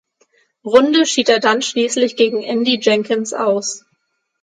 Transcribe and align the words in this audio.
Runde 0.65 1.05
schied 1.05 1.29
er 1.29 1.39
dann 1.39 1.61
schließlich 1.61 2.15
gegen 2.15 2.41
Andy 2.41 2.79
Jenkins 2.81 3.33
aus. 3.33 3.85